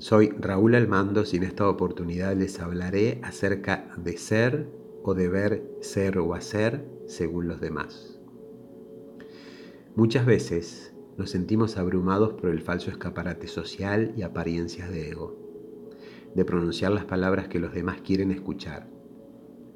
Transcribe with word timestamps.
Soy 0.00 0.30
Raúl 0.30 0.76
Almandos 0.76 1.34
y 1.34 1.36
en 1.36 1.42
esta 1.42 1.68
oportunidad 1.68 2.34
les 2.34 2.58
hablaré 2.58 3.20
acerca 3.22 3.92
de 3.98 4.16
ser 4.16 4.66
o 5.02 5.12
deber 5.12 5.62
ser 5.82 6.16
o 6.16 6.32
hacer 6.32 6.86
según 7.06 7.48
los 7.48 7.60
demás. 7.60 8.18
Muchas 9.96 10.24
veces 10.24 10.94
nos 11.18 11.28
sentimos 11.28 11.76
abrumados 11.76 12.32
por 12.32 12.48
el 12.48 12.62
falso 12.62 12.90
escaparate 12.90 13.46
social 13.46 14.14
y 14.16 14.22
apariencias 14.22 14.90
de 14.90 15.10
ego, 15.10 15.36
de 16.34 16.46
pronunciar 16.46 16.92
las 16.92 17.04
palabras 17.04 17.48
que 17.48 17.60
los 17.60 17.74
demás 17.74 18.00
quieren 18.00 18.30
escuchar, 18.30 18.88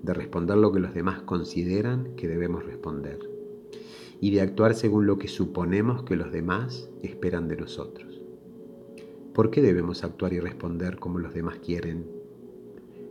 de 0.02 0.14
responder 0.14 0.56
lo 0.56 0.72
que 0.72 0.80
los 0.80 0.94
demás 0.94 1.20
consideran 1.20 2.16
que 2.16 2.28
debemos 2.28 2.64
responder 2.64 3.18
y 4.22 4.30
de 4.30 4.40
actuar 4.40 4.74
según 4.74 5.06
lo 5.06 5.18
que 5.18 5.28
suponemos 5.28 6.02
que 6.04 6.16
los 6.16 6.32
demás 6.32 6.88
esperan 7.02 7.46
de 7.46 7.58
nosotros. 7.58 8.23
¿Por 9.34 9.50
qué 9.50 9.62
debemos 9.62 10.04
actuar 10.04 10.32
y 10.32 10.38
responder 10.38 11.00
como 11.00 11.18
los 11.18 11.34
demás 11.34 11.58
quieren? 11.58 12.06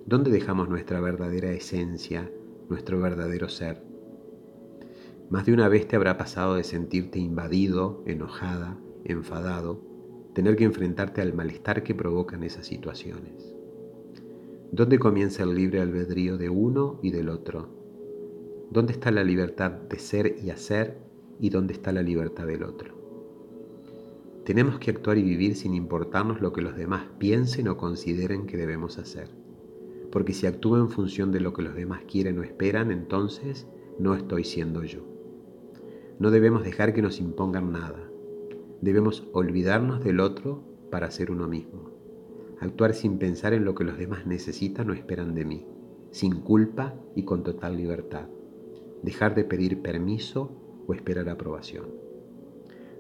¿Dónde 0.06 0.32
dejamos 0.32 0.70
nuestra 0.70 1.02
verdadera 1.02 1.52
esencia, 1.52 2.32
nuestro 2.70 3.02
verdadero 3.02 3.50
ser? 3.50 3.84
Más 5.30 5.46
de 5.46 5.52
una 5.52 5.68
vez 5.68 5.86
te 5.86 5.98
habrá 5.98 6.18
pasado 6.18 6.56
de 6.56 6.64
sentirte 6.64 7.20
invadido, 7.20 8.02
enojada, 8.06 8.78
enfadado, 9.04 9.82
tener 10.34 10.56
que 10.56 10.64
enfrentarte 10.64 11.20
al 11.20 11.34
malestar 11.34 11.84
que 11.84 11.94
provocan 11.94 12.44
esas 12.44 12.66
situaciones. 12.66 13.54
¿Dónde 14.72 15.00
comienza 15.00 15.44
el 15.44 15.54
libre 15.54 15.82
albedrío 15.82 16.38
de 16.38 16.50
uno 16.50 17.02
y 17.04 17.12
del 17.12 17.28
otro? 17.28 17.68
¿Dónde 18.72 18.94
está 18.94 19.12
la 19.12 19.26
libertad 19.26 19.72
de 19.72 20.00
ser 20.00 20.38
y 20.42 20.52
hacer 20.52 21.00
y 21.42 21.50
dónde 21.50 21.74
está 21.74 21.92
la 21.92 22.02
libertad 22.02 22.48
del 22.48 22.64
otro? 22.64 23.03
Tenemos 24.46 24.78
que 24.78 24.92
actuar 24.92 25.18
y 25.18 25.24
vivir 25.24 25.56
sin 25.56 25.74
importarnos 25.74 26.42
lo 26.42 26.52
que 26.52 26.62
los 26.62 26.76
demás 26.76 27.06
piensen 27.18 27.70
o 27.70 27.78
consideren 27.78 28.46
que 28.46 28.58
debemos 28.58 28.98
hacer. 28.98 29.30
Porque 30.12 30.34
si 30.34 30.48
actúo 30.48 30.78
en 30.78 30.90
función 30.90 31.32
de 31.32 31.40
lo 31.40 31.54
que 31.54 31.62
los 31.62 31.76
demás 31.76 32.02
quieren 32.12 32.38
o 32.40 32.44
esperan, 32.44 32.92
entonces 32.92 33.68
no 34.00 34.14
estoy 34.16 34.44
siendo 34.44 34.84
yo. 34.84 35.00
No 36.20 36.30
debemos 36.30 36.64
dejar 36.64 36.94
que 36.94 37.02
nos 37.02 37.22
impongan 37.22 37.72
nada. 37.72 38.10
Debemos 38.82 39.28
olvidarnos 39.32 40.04
del 40.04 40.20
otro 40.20 40.62
para 40.92 41.10
ser 41.10 41.32
uno 41.32 41.48
mismo. 41.48 41.92
Actuar 42.60 42.94
sin 42.94 43.20
pensar 43.20 43.54
en 43.54 43.64
lo 43.64 43.76
que 43.76 43.86
los 43.86 43.98
demás 43.98 44.26
necesitan 44.26 44.90
o 44.90 44.94
esperan 44.94 45.36
de 45.36 45.46
mí, 45.46 45.66
sin 46.12 46.42
culpa 46.42 46.96
y 47.16 47.24
con 47.24 47.44
total 47.44 47.78
libertad. 47.78 48.28
Dejar 49.02 49.36
de 49.36 49.46
pedir 49.46 49.82
permiso 49.82 50.52
o 50.86 50.94
esperar 50.94 51.30
aprobación. 51.30 52.03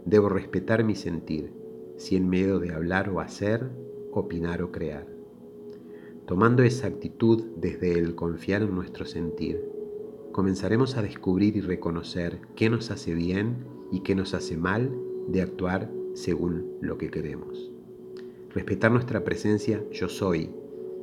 Debo 0.06 0.28
respetar 0.28 0.84
mi 0.84 0.96
sentir, 0.96 1.54
sin 1.98 2.30
miedo 2.30 2.60
de 2.60 2.74
hablar 2.74 3.10
o 3.10 3.22
hacer, 3.22 3.70
opinar 4.12 4.62
o 4.62 4.72
crear. 4.72 5.08
Tomando 6.26 6.64
esa 6.64 6.88
actitud 6.88 7.44
desde 7.58 7.98
el 7.98 8.16
confiar 8.16 8.64
en 8.64 8.76
nuestro 8.76 9.06
sentir, 9.06 9.64
comenzaremos 10.32 10.98
a 10.98 11.02
descubrir 11.02 11.56
y 11.56 11.62
reconocer 11.62 12.40
qué 12.56 12.70
nos 12.70 12.92
hace 12.92 13.14
bien 13.14 13.66
y 13.92 14.02
qué 14.02 14.14
nos 14.16 14.34
hace 14.34 14.58
mal 14.58 14.92
de 15.28 15.42
actuar 15.42 15.90
según 16.14 16.78
lo 16.82 16.98
que 16.98 17.10
queremos. 17.10 17.72
Respetar 18.54 18.92
nuestra 18.92 19.24
presencia 19.24 19.84
yo 19.92 20.10
soy, 20.10 20.50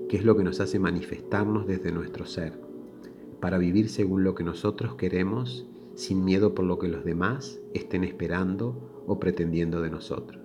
que 0.09 0.19
es 0.19 0.25
lo 0.25 0.37
que 0.37 0.45
nos 0.45 0.61
hace 0.61 0.79
manifestarnos 0.79 1.67
desde 1.67 1.91
nuestro 1.93 2.27
ser, 2.27 2.61
para 3.41 3.59
vivir 3.59 3.89
según 3.89 4.25
lo 4.25 4.35
que 4.35 4.45
nosotros 4.45 4.95
queremos 4.97 5.67
sin 5.95 6.25
miedo 6.25 6.55
por 6.55 6.65
lo 6.65 6.79
que 6.79 6.89
los 6.89 7.05
demás 7.05 7.61
estén 7.75 8.05
esperando 8.05 8.90
o 9.11 9.19
pretendiendo 9.19 9.83
de 9.83 9.91
nosotros. 9.91 10.41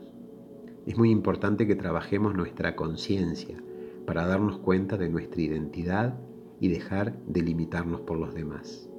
Es 0.87 0.97
muy 0.97 1.11
importante 1.11 1.67
que 1.67 1.75
trabajemos 1.75 2.33
nuestra 2.33 2.75
conciencia 2.75 3.61
para 4.07 4.25
darnos 4.25 4.57
cuenta 4.57 4.97
de 4.97 5.07
nuestra 5.07 5.39
identidad 5.39 6.15
y 6.59 6.69
dejar 6.69 7.15
de 7.27 7.43
limitarnos 7.43 8.01
por 8.01 8.17
los 8.17 8.33
demás. 8.33 8.89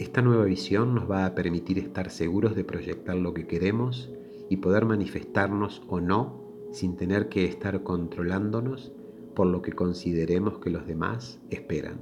Esta 0.00 0.20
nueva 0.20 0.46
visión 0.46 0.96
nos 0.96 1.08
va 1.08 1.26
a 1.26 1.34
permitir 1.36 1.78
estar 1.78 2.10
seguros 2.10 2.56
de 2.56 2.64
proyectar 2.64 3.14
lo 3.14 3.34
que 3.34 3.46
queremos 3.46 4.10
y 4.48 4.56
poder 4.56 4.84
manifestarnos 4.84 5.82
o 5.86 6.00
no 6.00 6.40
sin 6.72 6.96
tener 6.96 7.28
que 7.28 7.44
estar 7.44 7.84
controlándonos 7.84 8.90
por 9.36 9.46
lo 9.46 9.62
que 9.62 9.72
consideremos 9.72 10.58
que 10.58 10.70
los 10.70 10.88
demás 10.88 11.38
esperan. 11.50 11.98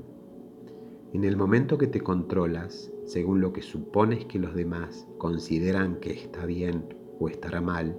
En 1.12 1.24
el 1.24 1.36
momento 1.36 1.76
que 1.76 1.88
te 1.88 2.00
controlas 2.00 2.90
según 3.08 3.40
lo 3.40 3.54
que 3.54 3.62
supones 3.62 4.26
que 4.26 4.38
los 4.38 4.54
demás 4.54 5.08
consideran 5.16 5.98
que 5.98 6.12
está 6.12 6.44
bien 6.44 6.94
o 7.18 7.30
estará 7.30 7.62
mal, 7.62 7.98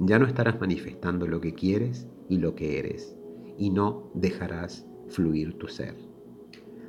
ya 0.00 0.18
no 0.18 0.26
estarás 0.26 0.58
manifestando 0.58 1.26
lo 1.26 1.42
que 1.42 1.52
quieres 1.52 2.08
y 2.30 2.38
lo 2.38 2.54
que 2.54 2.78
eres, 2.78 3.14
y 3.58 3.68
no 3.68 4.10
dejarás 4.14 4.86
fluir 5.08 5.58
tu 5.58 5.68
ser. 5.68 5.94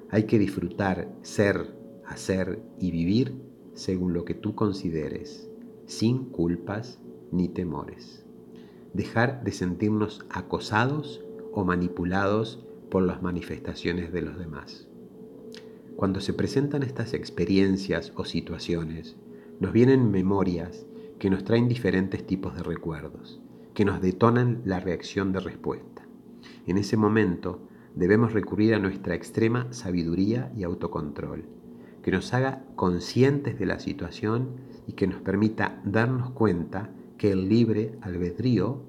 Hay 0.10 0.24
que 0.24 0.40
disfrutar, 0.40 1.14
ser, 1.22 1.76
hacer 2.06 2.62
y 2.80 2.92
vivir 2.92 3.34
según 3.74 4.14
lo 4.14 4.24
que 4.24 4.34
tú 4.34 4.56
consideres, 4.56 5.50
sin 5.86 6.24
culpas 6.24 7.02
ni 7.34 7.50
temores. 7.50 8.26
Dejar 8.94 9.44
de 9.44 9.52
sentirnos 9.52 10.26
acosados 10.30 11.22
o 11.52 11.66
manipulados 11.66 12.66
por 12.90 13.04
las 13.04 13.22
manifestaciones 13.22 14.14
de 14.14 14.22
los 14.22 14.40
demás. 14.40 14.88
Cuando 15.98 16.22
se 16.22 16.32
presentan 16.32 16.84
estas 16.84 17.16
experiencias 17.16 18.14
o 18.16 18.24
situaciones, 18.24 19.16
nos 19.60 19.74
vienen 19.74 20.12
memorias 20.12 20.86
que 21.18 21.32
nos 21.32 21.44
traen 21.44 21.68
diferentes 21.68 22.24
tipos 22.24 22.56
de 22.56 22.62
recuerdos, 22.62 23.42
que 23.74 23.84
nos 23.84 24.00
detonan 24.00 24.62
la 24.64 24.80
reacción 24.80 25.34
de 25.34 25.40
respuesta. 25.40 26.08
En 26.68 26.78
ese 26.78 26.98
momento 26.98 27.68
debemos 27.96 28.34
recurrir 28.34 28.76
a 28.76 28.80
nuestra 28.80 29.16
extrema 29.16 29.74
sabiduría 29.74 30.52
y 30.56 30.62
autocontrol, 30.62 31.46
que 32.04 32.12
nos 32.12 32.32
haga 32.32 32.64
conscientes 32.76 33.58
de 33.58 33.66
la 33.66 33.80
situación 33.80 34.50
y 34.86 34.94
que 34.94 35.08
nos 35.08 35.20
permita 35.22 35.82
darnos 35.84 36.30
cuenta 36.30 36.92
que 37.18 37.32
el 37.32 37.50
libre 37.50 37.98
albedrío 38.02 38.84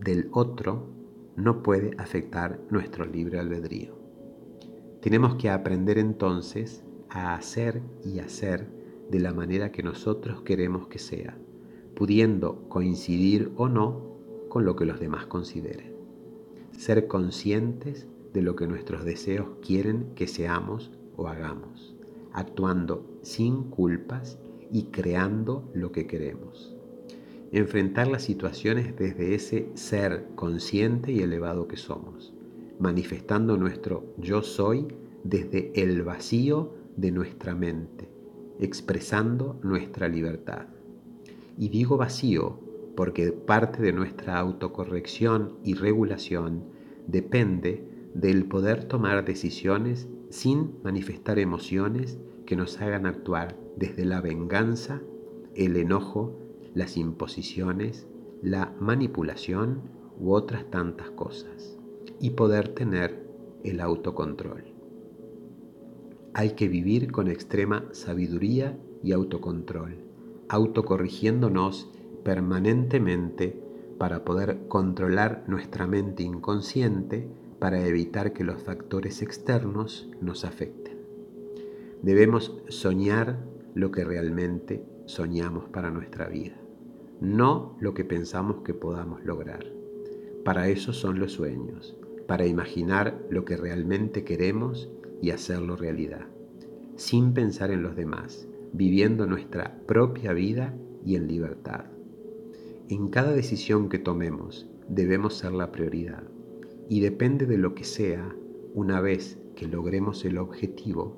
del 0.00 0.30
otro 0.32 0.88
no 1.36 1.62
puede 1.62 1.90
afectar 1.98 2.58
nuestro 2.70 3.04
libre 3.04 3.40
albedrío. 3.40 4.05
Tenemos 5.06 5.36
que 5.36 5.50
aprender 5.50 5.98
entonces 5.98 6.82
a 7.10 7.36
hacer 7.36 7.80
y 8.04 8.18
hacer 8.18 8.66
de 9.08 9.20
la 9.20 9.32
manera 9.32 9.70
que 9.70 9.84
nosotros 9.84 10.42
queremos 10.42 10.88
que 10.88 10.98
sea, 10.98 11.38
pudiendo 11.94 12.68
coincidir 12.68 13.52
o 13.54 13.68
no 13.68 14.18
con 14.48 14.64
lo 14.64 14.74
que 14.74 14.84
los 14.84 14.98
demás 14.98 15.26
consideren. 15.26 15.94
Ser 16.72 17.06
conscientes 17.06 18.08
de 18.34 18.42
lo 18.42 18.56
que 18.56 18.66
nuestros 18.66 19.04
deseos 19.04 19.46
quieren 19.64 20.08
que 20.16 20.26
seamos 20.26 20.90
o 21.16 21.28
hagamos, 21.28 21.94
actuando 22.32 23.06
sin 23.22 23.62
culpas 23.70 24.40
y 24.72 24.86
creando 24.86 25.70
lo 25.72 25.92
que 25.92 26.08
queremos. 26.08 26.74
Enfrentar 27.52 28.08
las 28.08 28.24
situaciones 28.24 28.96
desde 28.96 29.36
ese 29.36 29.70
ser 29.74 30.26
consciente 30.34 31.12
y 31.12 31.20
elevado 31.20 31.68
que 31.68 31.76
somos 31.76 32.35
manifestando 32.78 33.56
nuestro 33.56 34.14
yo 34.18 34.42
soy 34.42 34.86
desde 35.24 35.72
el 35.74 36.02
vacío 36.02 36.74
de 36.96 37.10
nuestra 37.10 37.54
mente, 37.54 38.08
expresando 38.58 39.58
nuestra 39.62 40.08
libertad. 40.08 40.66
Y 41.58 41.68
digo 41.68 41.96
vacío 41.96 42.60
porque 42.96 43.32
parte 43.32 43.82
de 43.82 43.92
nuestra 43.92 44.38
autocorrección 44.38 45.58
y 45.62 45.74
regulación 45.74 46.64
depende 47.06 47.84
del 48.14 48.46
poder 48.46 48.84
tomar 48.84 49.24
decisiones 49.24 50.08
sin 50.30 50.74
manifestar 50.82 51.38
emociones 51.38 52.18
que 52.46 52.56
nos 52.56 52.80
hagan 52.80 53.06
actuar 53.06 53.56
desde 53.76 54.04
la 54.04 54.20
venganza, 54.20 55.02
el 55.54 55.76
enojo, 55.76 56.38
las 56.74 56.96
imposiciones, 56.96 58.06
la 58.42 58.74
manipulación 58.80 59.82
u 60.18 60.32
otras 60.32 60.70
tantas 60.70 61.10
cosas 61.10 61.76
y 62.20 62.30
poder 62.30 62.68
tener 62.68 63.26
el 63.64 63.80
autocontrol. 63.80 64.64
Hay 66.34 66.50
que 66.50 66.68
vivir 66.68 67.10
con 67.12 67.28
extrema 67.28 67.84
sabiduría 67.92 68.78
y 69.02 69.12
autocontrol, 69.12 69.96
autocorrigiéndonos 70.48 71.90
permanentemente 72.24 73.62
para 73.98 74.24
poder 74.24 74.68
controlar 74.68 75.44
nuestra 75.46 75.86
mente 75.86 76.22
inconsciente 76.22 77.28
para 77.58 77.86
evitar 77.86 78.32
que 78.32 78.44
los 78.44 78.62
factores 78.62 79.22
externos 79.22 80.10
nos 80.20 80.44
afecten. 80.44 80.98
Debemos 82.02 82.54
soñar 82.68 83.38
lo 83.74 83.90
que 83.90 84.04
realmente 84.04 84.84
soñamos 85.06 85.68
para 85.68 85.90
nuestra 85.90 86.28
vida, 86.28 86.56
no 87.20 87.76
lo 87.80 87.94
que 87.94 88.04
pensamos 88.04 88.62
que 88.62 88.74
podamos 88.74 89.24
lograr. 89.24 89.64
Para 90.46 90.68
eso 90.68 90.92
son 90.92 91.18
los 91.18 91.32
sueños, 91.32 91.96
para 92.28 92.46
imaginar 92.46 93.20
lo 93.30 93.44
que 93.44 93.56
realmente 93.56 94.22
queremos 94.22 94.88
y 95.20 95.30
hacerlo 95.30 95.74
realidad, 95.74 96.24
sin 96.94 97.32
pensar 97.32 97.72
en 97.72 97.82
los 97.82 97.96
demás, 97.96 98.46
viviendo 98.72 99.26
nuestra 99.26 99.76
propia 99.88 100.32
vida 100.34 100.72
y 101.04 101.16
en 101.16 101.26
libertad. 101.26 101.86
En 102.88 103.08
cada 103.08 103.32
decisión 103.32 103.88
que 103.88 103.98
tomemos, 103.98 104.68
debemos 104.88 105.34
ser 105.34 105.50
la 105.50 105.72
prioridad. 105.72 106.22
Y 106.88 107.00
depende 107.00 107.46
de 107.46 107.58
lo 107.58 107.74
que 107.74 107.82
sea, 107.82 108.32
una 108.72 109.00
vez 109.00 109.40
que 109.56 109.66
logremos 109.66 110.24
el 110.24 110.38
objetivo, 110.38 111.16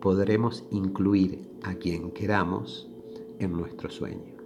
podremos 0.00 0.64
incluir 0.70 1.50
a 1.64 1.74
quien 1.74 2.12
queramos 2.12 2.90
en 3.40 3.52
nuestro 3.52 3.90
sueño. 3.90 4.39